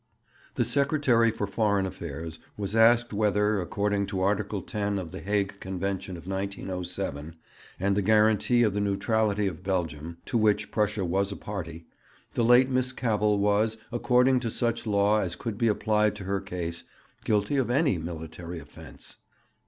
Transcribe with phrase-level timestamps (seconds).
[0.55, 5.59] The Secretary for Foreign Affairs was asked whether, according to Article 10 of the Hague
[5.59, 7.35] Convention of 1907
[7.79, 11.85] and the guarantee of the neutrality of Belgium, to which Prussia was a party,
[12.33, 16.41] the late Miss Cavell was, according to such law as could be applied to her
[16.41, 16.83] case,
[17.23, 19.17] guilty of any military offence.